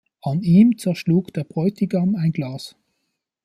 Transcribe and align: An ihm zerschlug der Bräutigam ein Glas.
An 0.23 0.41
ihm 0.41 0.79
zerschlug 0.79 1.31
der 1.31 1.43
Bräutigam 1.43 2.15
ein 2.15 2.31
Glas. 2.31 2.75